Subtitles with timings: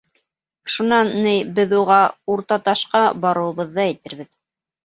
[0.75, 1.99] Шунан, ни, беҙ уға
[2.37, 4.33] Уртаташҡа барыуыбыҙҙы әйтербеҙ.